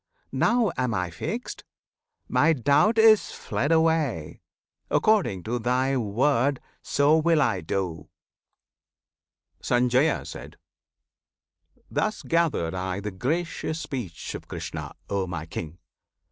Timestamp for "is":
2.97-3.29